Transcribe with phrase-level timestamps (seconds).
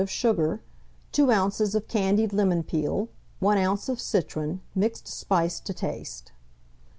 [0.01, 0.63] of sugar,
[1.11, 1.75] 2 oz.
[1.75, 3.07] of candied lemon peel,
[3.39, 3.87] 1 oz.
[3.87, 6.31] of citron, mixed spice to taste.